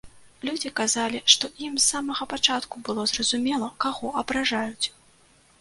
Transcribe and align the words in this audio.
Людзі 0.47 0.71
казалі, 0.79 1.19
што 1.33 1.49
ім 1.67 1.75
з 1.77 1.83
самага 1.89 2.27
пачатку 2.33 2.75
было 2.87 3.07
зразумела, 3.15 3.71
каго 3.87 4.13
абражаюць. 4.25 4.85